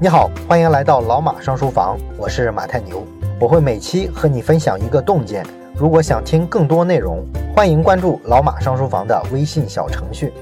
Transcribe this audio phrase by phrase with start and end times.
[0.00, 3.04] 你好，欢迎来到老马上书房，我是马太牛，
[3.40, 5.44] 我会每期和你分享一个洞见。
[5.74, 10.32] 如果想听更多内容，欢迎关注老马上书房的微信小程序。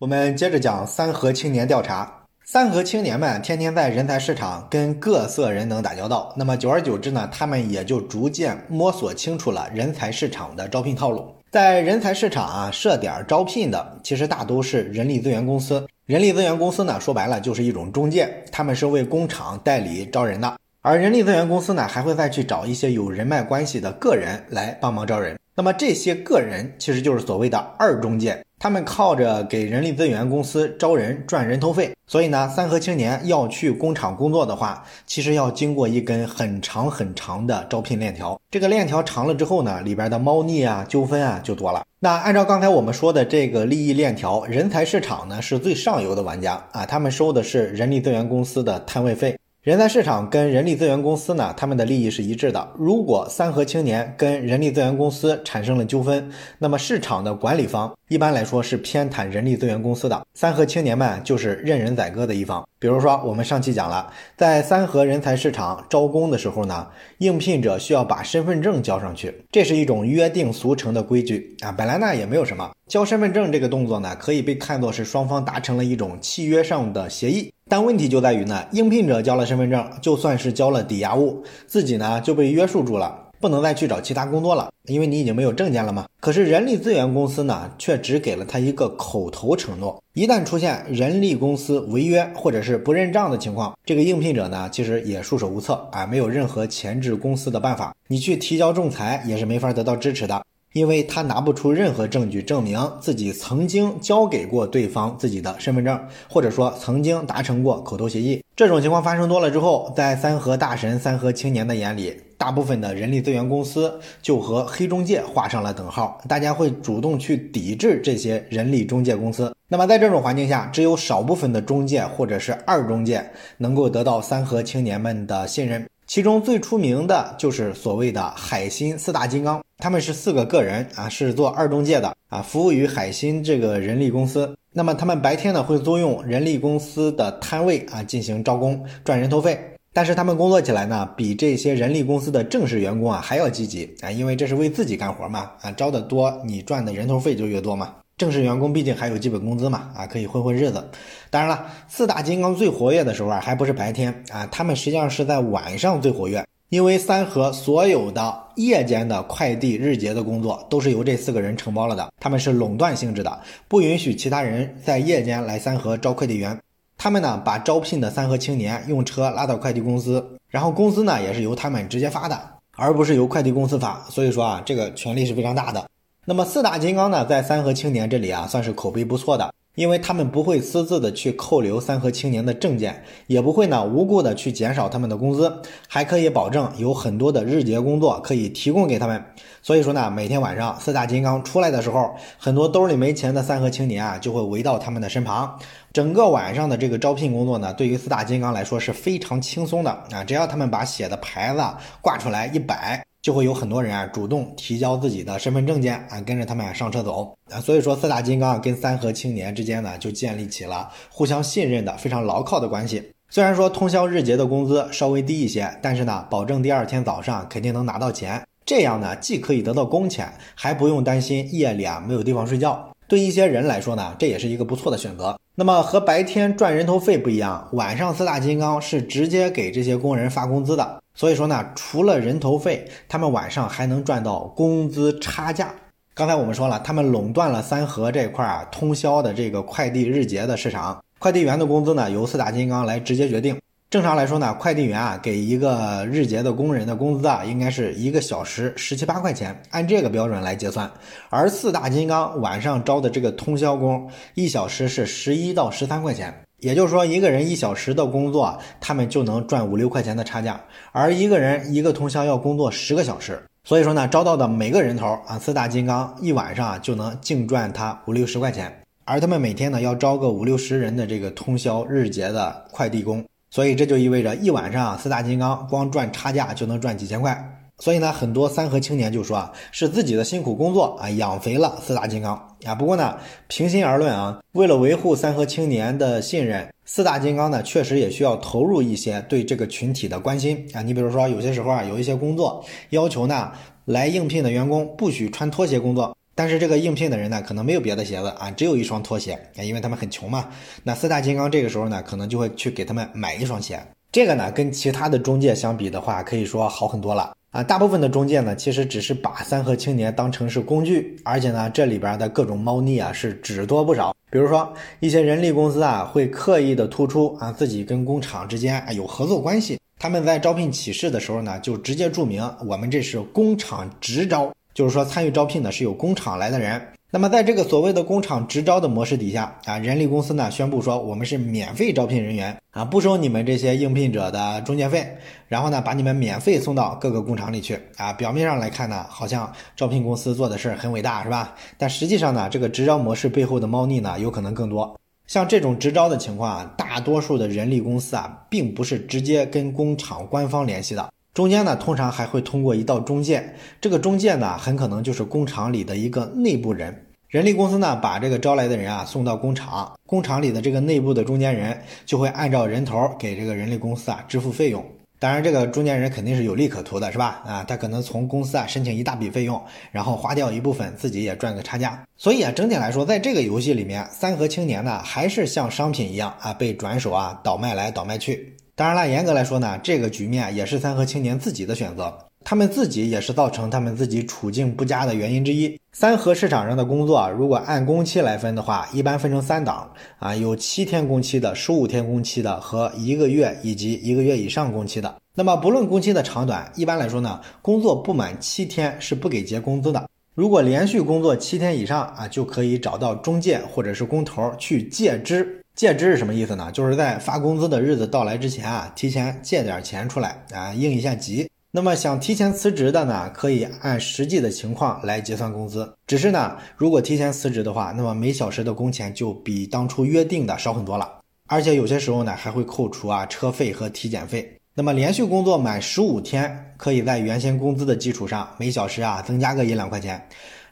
[0.00, 2.12] 我们接着讲三和青年调查。
[2.44, 11.32] 三和青年们天天在人才市场跟各色人等打交道，那么久而久之呢，他们也就逐渐摸索清楚了人才市场的招聘套路。
[11.52, 15.86] 在人才市场啊设点招聘的，其实大都是人力资源公司。
[16.08, 20.58] 人力资源公司呢，说白了就是一种中介，他们是为工厂代理招人的。
[20.80, 25.38] 而人力资源公司呢，还会再去找一些有人脉关系的个人来帮忙招人。
[25.54, 28.42] 那么这些个人其实就是所谓的二中介。
[28.58, 38.40] 他们靠着给人力资源公司招人赚人头费，所以呢，三和青年要去工厂工作的话，其实要经过一根很长很长的招聘链条。
[38.50, 41.84] 这个链条长了之后呢，里边的猫腻啊、纠纷啊就多了。
[42.00, 49.36] 那按照刚才我们说的这个利益链条，人才市场呢是最上游的玩家啊，他们收的是人力资源公司的摊位费。
[49.68, 52.72] 人才市场跟人力资源公司呢，他们的利益是一致的。
[52.78, 56.26] 如果三和青年跟人力资源公司产生了纠纷，
[56.58, 62.66] 那么市场的管理方一般来说是偏袒人力资源公司的，三和青年们就是任人宰割的一方。
[62.78, 66.86] 比如说，我们上期讲了，在三和人才市场招工的时候呢，
[67.18, 71.70] 应聘者需要把身份证交上去，这是一种约定俗成的规矩啊。
[71.70, 77.52] 本来呢也没有什么，交身份证这个动作呢，可以被看作是双方达成了一种契约上的协议。
[77.68, 86.06] 但问题就在于呢，应聘者交了身份证，就算是交了抵押物，自己呢就被约束住了，不能再去找其他工作了，因为你已经没有证件了嘛。
[86.20, 100.42] 可是人力资源公司呢，却只给了他一个口头承诺，一旦出现人力公司违约或者是不认账的情况，这个应聘者呢，其实也束手无策啊，没有任何前置公司的办法，你去提交仲裁也是没法得到支持的。
[100.72, 108.42] 因为他拿不出任何证据证明自己曾经交给过对方自己的身份证，或者说曾经达成过口头协议。
[108.54, 119.54] 这种情况发生多了之后，在三和大神、三和青年的眼里，大部分的人力资源公司就和黑中介画上了等号，大家会主动去抵制这些人力中介公司。
[119.68, 123.24] 那么在这种环境下，只有少部分的中介或者是二中介
[123.58, 125.86] 能够得到三和青年们的信任。
[126.08, 134.56] 其中最出名的就是所谓的海鑫四大金刚，他们是四个个人啊，是做二中介的啊，服务于海鑫这个人力公司。
[134.72, 139.60] 那么他们白天呢会租用人力公司的摊位啊进行招工赚人头费，
[139.92, 147.94] 但是他们工作起来呢比这些人力公司的正式员工啊还要积极啊，因为这是为自己干活嘛啊，招的多你赚的人头费就越多嘛。
[148.18, 150.90] 正式员工毕竟还有基本工资嘛，啊，可以混混日子。
[151.30, 156.44] 当然了，四大金刚最活跃的时候啊，还不是白天啊，他们实际上是在晚上最活跃。
[156.68, 166.60] 因为三和所有的夜间的快递日结的工作都是由这四个人承包了的，他们是垄断性质的，不允许其他人在夜间来三和招快递员。
[166.98, 172.38] 他们呢，把招聘的三和青年用车拉到快递公司，然后工资呢也是由他们直接发的，
[172.76, 174.04] 而不是由快递公司发。
[174.10, 175.88] 所以说啊，这个权力是非常大的。
[176.28, 185.50] 那么四大金刚呢，在三和青年这里啊，算是口碑不错的，因为他们不会私自的去扣留三和青年的证件，也不会呢无故的去减少他们的工资，
[185.88, 189.24] 还可以保证有很多的日结工作可以提供给他们。
[189.62, 195.58] 所以说呢，每天晚上四大金刚出来的时候，很多兜里没钱的三和青年啊，就会围到他们的身旁。
[195.94, 201.62] 整个晚上的这个招聘工作呢，对于四大金刚来说是非常轻松的啊，只要他们把写的牌子
[202.02, 203.02] 挂出来一摆。
[203.20, 213.12] 就会有很多人啊主动提交自己的身份证件啊，跟着他们上车走啊，所以说四大金刚跟三和青年之间呢就建立起了互相信任的非常牢靠的关系。
[213.30, 222.90] 虽然说通宵日结的工资稍微低一些，但是呢，保证第二天早上肯定能拿到钱，这样呢既可以得到工钱，还不用担心夜里啊没有地方睡觉。
[223.08, 225.36] 对一些人来说呢，这也是一个不错的选择。
[225.54, 231.02] 那么和白天赚人头费不一样，晚上四大金刚是直接给这些工人发工资的。
[231.14, 235.74] 所以说呢，除了人头费，他们晚上还能赚到工资差价。
[236.14, 243.56] 刚才我们说了，他们垄断了三河这块啊通宵的这个快递日结的市场，快递员的工资呢由四大金刚来直接决定。
[243.90, 250.90] 正常来说呢，快递员啊给一个日结的工人的工资啊应该是一个小时十七八块钱，按这个标准来结算。
[251.30, 256.34] 而四大金刚晚上招的这个通宵工，一小时是十一到十三块钱。
[256.58, 260.60] 也就是说，一个人一小时的工作，他们就能赚五六块钱的差价；
[260.92, 268.70] 而一个人一个通宵要工作十个小时，所以说呢，招到的每个人头啊，四大金刚一晚上啊就能净赚他五六十块钱。
[269.06, 277.54] 而他们每天呢要招个五六十人的这个通宵日结的快递工，所以这就意味着一晚上四大金刚光赚差价就能赚几千块。
[277.80, 282.74] 所以呢，很多三和青年就说啊，是自己的辛苦工作啊，养肥了四大金刚啊。
[282.74, 283.16] 不过呢，
[283.46, 290.82] 平心而论啊，为了维护三和青年的信任，四大金刚呢，确实也需要投入一些对这个群体的关心啊。
[290.82, 293.52] 你比如说，有些时候啊，有一些工作要求呢，
[293.84, 296.16] 来应聘的员工不许穿拖鞋工作。
[296.38, 300.48] 但是这个应聘的人呢，可能没有别的鞋子啊，只有一双拖鞋啊，因为他们很穷嘛。
[300.84, 303.76] 那四大金刚这个时候呢，可能就会去给他们买一双鞋。
[304.12, 307.60] 这个呢，跟其他的中介相比的话，可以说好很多了啊。
[307.60, 314.14] 大部分的中介呢，其实只是把三和青年当成是工具，而且呢，这里边的各种猫腻啊，是只多不少。
[314.30, 324.48] 比如说一些人力公司啊，会刻意的突出啊自己跟工厂之间啊有合作关系，他们在招聘启事的时候呢，就直接注明我们这是工厂直招。
[324.78, 326.80] 就是说，参与招聘的是有工厂来的人。
[327.10, 335.04] 那么，在这个所谓的工厂直招的模式底下啊，人力公司呢宣布说，我们是免费招聘人员啊，不收你们这些应聘者的中介费，
[335.48, 338.12] 然后呢，把你们免费送到各个工厂里去啊。
[338.12, 341.56] 表面上来看呢，好像招聘公司做的事很伟大，是吧？
[341.76, 344.96] 但实际上呢，这个直招模式背后的猫腻呢，有可能更多。
[345.26, 351.12] 像这种直招的情况啊，大多数的人力公司啊，并不是直接跟工厂官方联系的。
[351.38, 357.06] 中间呢，通常还会通过一道中介，这个中介呢，很可能就是工厂里的一个内部人。
[357.28, 364.84] 人力公司呢，把这个招来的人啊送到工厂，工厂里的这个内部的中间人就会按照人头给这个人力公司啊支付费用。
[365.20, 367.40] 当然，这个中间人肯定是有利可图的，是吧？
[367.46, 369.62] 啊，他可能从公司啊申请一大笔费用，
[369.92, 372.04] 然后花掉一部分，自己也赚个差价。
[372.16, 378.56] 所以啊，整体来说，在这个游戏里面，三和青年呢，还是像商品一样啊，被转手啊倒卖来倒卖去。
[378.78, 385.76] 当然了，严格来说呢，这个局面也是三和青年自己的选择，他们自己也是造成他们自己处境不佳的原因之一。
[385.90, 389.90] 三和市场上的工作，如果按工期来分的话，一般分成三档
[390.20, 395.12] 啊，有七天工期的、十五天工期的和一个月以及一个月以上工期的。
[395.34, 400.08] 那么不论工期的长短，一般来说呢，工作不满七天是不给结工资的。
[400.36, 405.60] 如果连续工作七天以上啊，就可以找到中介或者是工头去借支。
[405.78, 406.72] 借支是什么意思呢？
[406.72, 411.48] 就是在发工资的日子到来之前啊，提前借点钱出来啊，应一下急。
[411.70, 415.94] 那么想提前辞职的呢，可以按实际的情况来结算工资。
[416.04, 421.08] 只是呢，如果提前辞职的话，那么每小时的工钱就比当初约定的少很多了，
[421.46, 424.52] 而且有些时候呢，还会扣除啊车费和体检费。
[424.74, 430.20] 那么连续工作满十五天，可以在原先工资的基础上每小时啊增加个一两块钱。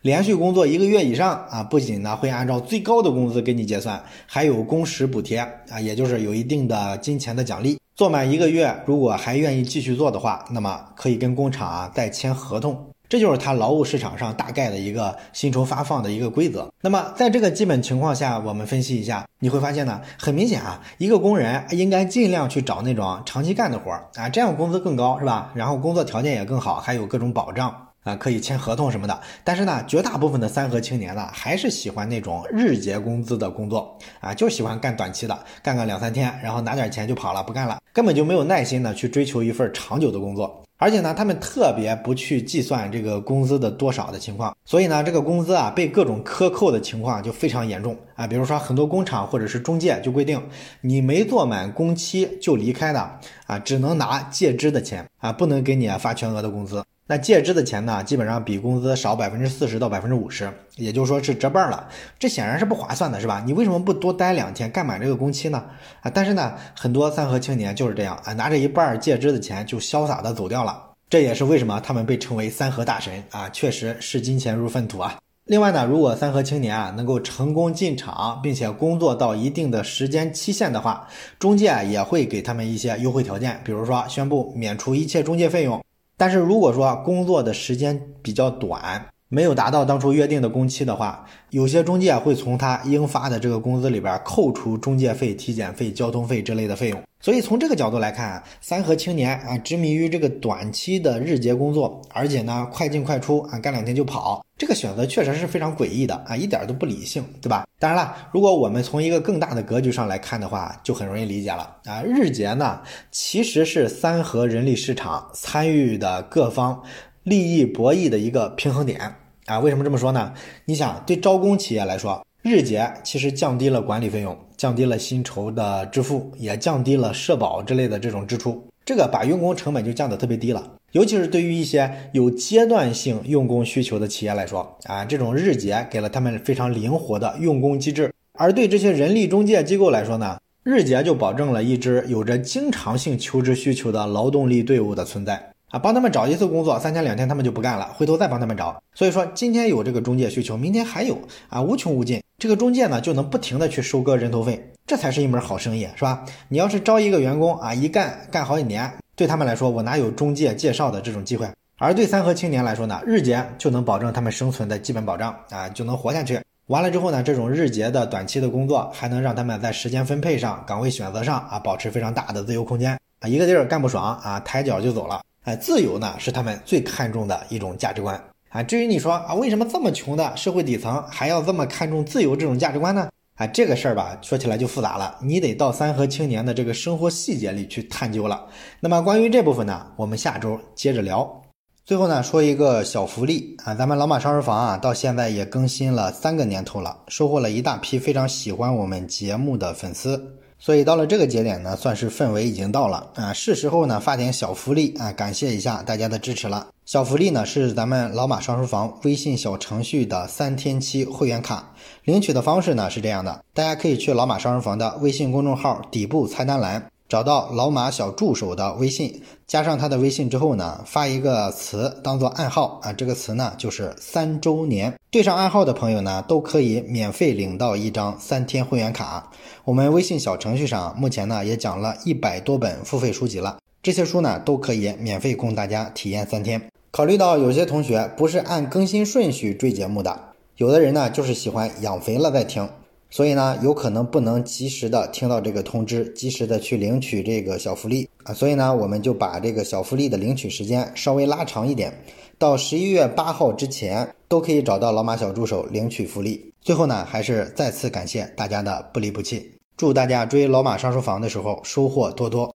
[0.07, 5.39] 连续工作一个月以上啊，不仅呢会按照最高的工资给你结算，还有工时补贴
[5.69, 7.77] 啊，也就是有一定的金钱的奖励。
[7.97, 12.79] 做满一个月，如果还愿意继续做的话，那么可以跟工厂啊再签合同。
[13.09, 16.73] 这就是它劳务市场上大概的一个薪酬发放的一个规则。
[16.81, 25.51] 那么在这个基本情况下，我们分析一下，你会发现呢，很明显啊，一个工人应该尽量去找那种长期干的活儿啊，这样工资更高，是吧？
[25.53, 27.75] 然后工作条件也更好，还有各种保障。
[28.07, 40.63] 啊，可以签合同什么的，但是呢，绝大部分的三和青年呢，还是喜欢那种日结工资的工作啊，就喜欢干短期的，干个两三天，然后拿点钱就跑了，不干了，根本就没有耐心的去追求一份长久的工作。
[40.79, 48.27] 而且呢，他们特别不去计算这个工资的多少的情况，所以呢，这个工资啊被各种克扣的情况就非常严重啊。
[48.27, 50.41] 比如说，很多工厂或者是中介就规定，
[50.83, 56.85] 你没做满工期就离开的啊，只能拿借支的钱啊，不能给你发全额的工资。
[57.09, 61.89] 那借支的钱呢，基本上比工资少百分之四十到百分之五十，也就是说是折半了。
[62.19, 63.41] 这显然是不划算的，是吧？
[63.47, 65.65] 你为什么不多待两天干满这个工期呢？
[66.01, 70.83] 啊，但是呢，很多三和青年就是这样啊，拿着一半借支的钱就潇洒的走掉了。
[71.09, 75.17] 这也是为什么他们被称为三和大神啊，确实视金钱如粪土啊。
[75.45, 81.07] 另外呢，如果三和青年啊能够成功进厂，并且工作到一定的时间期限的话，
[81.39, 85.81] 中介也会给他们一些优惠条件，比如说宣布免除一切中介费用。
[86.17, 97.03] 但是如果说工作的时间比较短，没有达到当初约定的工期的话，有些中介会从他应发的这个工资里边扣除中介费、体检费、交通费之类的费用。
[97.19, 107.67] 所以从这个角度来看，三和青年啊执迷于这个短期的日结工作，而且呢快进快出啊，干两天就跑，这个选择确实是非常诡异的啊，一点都不理性，对吧？
[107.79, 112.03] 当然了，如果我们从一个更大的格局上来看的话，就很容易理解了啊。
[112.03, 112.81] 日结呢
[113.11, 116.81] 其实是三和人力市场参与的各方。
[117.27, 119.01] 利益博弈的一个平衡点
[119.47, 120.33] 啊，为什么这么说呢？
[120.65, 130.75] 你想，对招工企业来说，日结其实降低了管理费用，降低了薪酬的支付，也降低了社保之类的这种支出，这个把用工成本就降得特别低了。
[130.93, 145.51] 尤其是对于一些有阶段性用工需求的企业来说啊，这种日结给了他们非常灵活的用工机制；而对这些人力中介机构来说呢，日结就保证了一支有着经常性求职需求的劳动力队伍的存在。
[145.71, 148.81] 啊，帮他们找一次工作，三天两天他们就不干了，回头再帮他们找。
[148.95, 151.19] 所以说今天有这个中介需求，明天还有
[151.49, 152.23] 啊，无穷无尽。
[152.39, 156.25] 这个中介呢就能不停的去收割人头费，这才是一门好生意，是吧？
[156.49, 161.49] 你要是招一个员工啊，一干干好几年，对他们来说，我哪有中介介绍的这种机会？
[161.79, 166.41] 而对三和青年来说呢，日结就能保证他们生存的基本保障啊，就能活下去。
[166.69, 173.29] 完了之后呢，这种日结的短期的工作，还能让他们在时间分配上、岗位选择上啊，保持非常大的自由空间啊。
[173.29, 175.21] 一个地儿干不爽啊，抬脚就走了。
[175.47, 178.65] 哎，自由呢是他们最看重的一种价值观啊。
[178.65, 183.09] 至于你说啊，为什么这么穷的社会底层还要这么看重自由这种价值观呢？
[183.37, 188.45] 啊，这个事儿吧，说起来就复杂了，你得到三和青年的这个生活细节里去探究了。
[188.81, 191.43] 那么关于这部分呢，我们下周接着聊。
[191.85, 200.41] 最后呢，说一个小福利啊，咱们老马上书房啊，到现在也更新了三个年头了，收获了一大批非常喜欢我们节目的粉丝。
[200.59, 206.69] 所以到了这个节点呢，算是氛围已经到了啊，是时候呢发点小福利啊，感谢一下大家的支持了。
[206.85, 211.73] 小福利呢是咱们老马上书房微信小程序的三天期会员卡，
[212.05, 216.91] 领取的方式呢是这样的，大家可以去老马上书房的微信公众号底部菜单栏。
[217.09, 224.93] 找到老马小助手的微信，加上他的微信之后呢，发一个词当做暗号啊，这个词呢就是三周年。
[225.11, 229.31] 对上暗号的朋友呢，都可以免费领到一张三天会员卡。
[229.65, 236.61] 我们微信小程序上目前呢也讲了一百多本付费书籍了，这些书呢都可以免费供大家体验三天。
[236.91, 240.19] 考虑到有些同学不是按更新顺序追节目的，
[240.57, 242.69] 有的人呢就是喜欢养肥了再听。
[243.17, 248.35] 所以呢，有可能不能及时的听到这个通知，及时的去领取这个小福利啊。
[248.35, 251.91] 所以呢，我们就把这个小福利的领取时间稍微拉长一点，
[252.37, 256.53] 到十一月八号之前都可以找到老马小助手领取福利。
[256.61, 262.45] 最后呢，还是再次感谢大家的不离不弃，祝大家追老马上书房的时候收获多多。